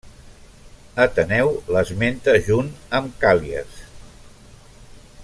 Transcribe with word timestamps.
Ateneu 1.03 1.51
l'esmenta 1.75 2.35
junt 2.47 2.71
amb 3.01 3.15
Càl·lies. 3.27 3.79